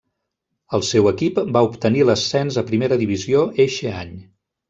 [0.77, 4.19] El seu equip va obtenir l'ascens a primera divisió eixe any.